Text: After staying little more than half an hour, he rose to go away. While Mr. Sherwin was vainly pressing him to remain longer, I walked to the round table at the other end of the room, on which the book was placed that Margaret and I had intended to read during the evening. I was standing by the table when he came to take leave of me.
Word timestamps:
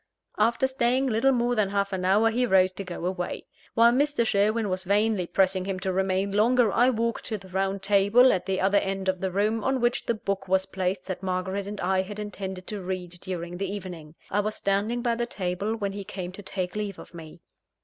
After 0.39 0.65
staying 0.67 1.05
little 1.05 1.31
more 1.31 1.53
than 1.53 1.69
half 1.69 1.93
an 1.93 2.05
hour, 2.05 2.31
he 2.31 2.47
rose 2.47 2.71
to 2.71 2.83
go 2.83 3.05
away. 3.05 3.45
While 3.75 3.91
Mr. 3.91 4.25
Sherwin 4.25 4.67
was 4.67 4.81
vainly 4.81 5.27
pressing 5.27 5.65
him 5.65 5.79
to 5.81 5.93
remain 5.93 6.31
longer, 6.31 6.71
I 6.71 6.89
walked 6.89 7.25
to 7.25 7.37
the 7.37 7.49
round 7.49 7.83
table 7.83 8.33
at 8.33 8.47
the 8.47 8.59
other 8.61 8.79
end 8.79 9.07
of 9.09 9.21
the 9.21 9.29
room, 9.29 9.63
on 9.63 9.79
which 9.79 10.07
the 10.07 10.15
book 10.15 10.47
was 10.47 10.65
placed 10.65 11.05
that 11.05 11.21
Margaret 11.21 11.67
and 11.67 11.79
I 11.81 12.01
had 12.01 12.17
intended 12.17 12.65
to 12.65 12.81
read 12.81 13.19
during 13.21 13.57
the 13.57 13.71
evening. 13.71 14.15
I 14.31 14.39
was 14.39 14.55
standing 14.55 15.03
by 15.03 15.13
the 15.13 15.27
table 15.27 15.75
when 15.75 15.91
he 15.91 16.03
came 16.03 16.31
to 16.31 16.41
take 16.41 16.75
leave 16.75 16.97
of 16.97 17.13
me. 17.13 17.39